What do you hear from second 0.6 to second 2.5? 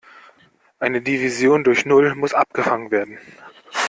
Eine Division durch Null muss